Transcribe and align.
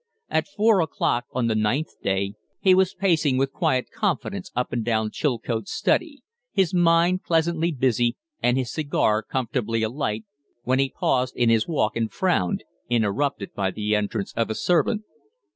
At 0.31 0.47
four 0.47 0.81
o'clock 0.81 1.25
on 1.31 1.45
the 1.45 1.53
ninth 1.53 2.01
day 2.01 2.33
he 2.59 2.73
was 2.73 2.95
pacing 2.95 3.37
with 3.37 3.51
quiet 3.53 3.91
confidence 3.91 4.49
up 4.55 4.73
and 4.73 4.83
down 4.83 5.11
Chilcote's 5.11 5.71
study, 5.71 6.23
his 6.51 6.73
mind 6.73 7.21
pleasantly 7.23 7.71
busy 7.71 8.17
and 8.41 8.57
his 8.57 8.71
cigar 8.73 9.21
comfortably 9.21 9.83
alight, 9.83 10.25
when 10.63 10.79
he 10.79 10.89
paused 10.89 11.35
in, 11.35 11.49
his 11.51 11.67
walk 11.67 11.95
and 11.95 12.11
frowned, 12.11 12.63
interrupted 12.89 13.53
by 13.53 13.69
the 13.69 13.95
entrance 13.95 14.33
of 14.35 14.49
a 14.49 14.55
servant. 14.55 15.03